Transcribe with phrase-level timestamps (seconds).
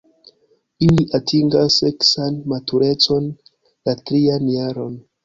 [0.85, 3.29] Ili atingas seksan maturecon
[3.91, 4.99] la trian jaron.